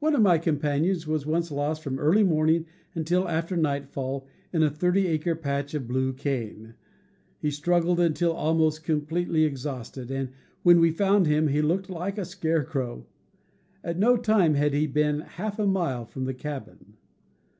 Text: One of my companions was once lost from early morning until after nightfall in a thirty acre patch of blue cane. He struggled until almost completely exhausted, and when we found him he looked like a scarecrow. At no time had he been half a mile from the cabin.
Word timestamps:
One 0.00 0.16
of 0.16 0.20
my 0.20 0.36
companions 0.38 1.06
was 1.06 1.26
once 1.26 1.52
lost 1.52 1.84
from 1.84 2.00
early 2.00 2.24
morning 2.24 2.66
until 2.96 3.28
after 3.28 3.56
nightfall 3.56 4.26
in 4.52 4.64
a 4.64 4.68
thirty 4.68 5.06
acre 5.06 5.36
patch 5.36 5.74
of 5.74 5.86
blue 5.86 6.12
cane. 6.12 6.74
He 7.38 7.52
struggled 7.52 8.00
until 8.00 8.32
almost 8.32 8.82
completely 8.82 9.44
exhausted, 9.44 10.10
and 10.10 10.30
when 10.64 10.80
we 10.80 10.90
found 10.90 11.28
him 11.28 11.46
he 11.46 11.62
looked 11.62 11.88
like 11.88 12.18
a 12.18 12.24
scarecrow. 12.24 13.06
At 13.84 13.96
no 13.96 14.16
time 14.16 14.54
had 14.54 14.74
he 14.74 14.88
been 14.88 15.20
half 15.20 15.60
a 15.60 15.68
mile 15.68 16.04
from 16.04 16.24
the 16.24 16.34
cabin. 16.34 16.94